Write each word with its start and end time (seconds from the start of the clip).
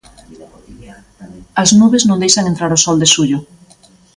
As 1.61 1.69
nubes 1.79 2.03
non 2.05 2.21
deixan 2.23 2.45
entrar 2.47 2.71
o 2.77 2.81
sol 2.85 2.97
de 2.99 3.11
xullo. 3.13 3.39